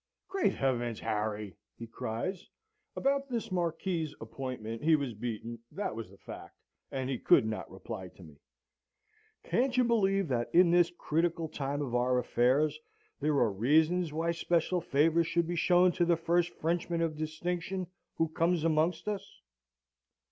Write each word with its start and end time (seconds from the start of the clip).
"'Great 0.27 0.55
heavens, 0.55 0.99
Harry!' 1.01 1.55
he 1.77 1.85
cries 1.85 2.49
(about 2.95 3.29
this 3.29 3.51
Marquis's 3.51 4.15
appointment 4.19 4.81
he 4.81 4.95
was 4.95 5.13
beaten, 5.13 5.59
that 5.71 5.95
was 5.95 6.09
the 6.09 6.17
fact, 6.17 6.57
and 6.91 7.07
he 7.07 7.19
could 7.19 7.45
not 7.45 7.69
reply 7.69 8.07
to 8.07 8.23
me), 8.23 8.37
'can't 9.43 9.77
you 9.77 9.83
believe 9.83 10.27
that 10.27 10.49
in 10.55 10.71
this 10.71 10.91
critical 10.97 11.47
time 11.47 11.83
of 11.83 11.93
our 11.93 12.17
affairs, 12.17 12.79
there 13.19 13.37
are 13.37 13.51
reasons 13.53 14.11
why 14.11 14.31
special 14.31 14.81
favours 14.81 15.27
should 15.27 15.45
be 15.45 15.55
shown 15.55 15.91
to 15.91 16.03
the 16.03 16.17
first 16.17 16.49
Frenchman 16.55 17.03
of 17.03 17.15
distinction 17.15 17.85
who 18.15 18.27
comes 18.29 18.63
amongst 18.63 19.07
us?' 19.07 19.41